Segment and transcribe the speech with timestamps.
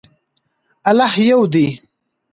[0.89, 1.67] الله یو دی.